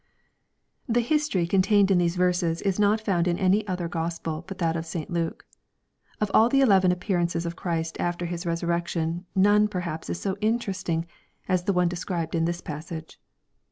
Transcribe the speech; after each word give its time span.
The 0.89 1.01
history 1.01 1.45
contained 1.45 1.91
in 1.91 1.99
these 1.99 2.15
verses 2.15 2.63
is 2.63 2.79
not 2.79 2.99
found 2.99 3.27
in 3.27 3.37
any 3.37 3.67
other 3.67 3.87
Gospel 3.87 4.43
but 4.47 4.57
that 4.57 4.75
of 4.75 4.87
St. 4.87 5.11
Luke. 5.11 5.45
Of 6.19 6.31
all 6.33 6.49
the 6.49 6.61
eleven 6.61 6.91
appearances 6.91 7.45
of 7.45 7.55
.Christ 7.55 7.99
after 7.99 8.25
His 8.25 8.43
resurrection, 8.43 9.27
none 9.35 9.67
per 9.67 9.81
haps 9.81 10.09
is 10.09 10.19
so 10.19 10.37
interesting 10.41 11.05
as 11.47 11.65
the 11.65 11.73
one 11.73 11.87
described 11.87 12.33
in 12.33 12.45
this 12.45 12.61
passage. 12.61 13.19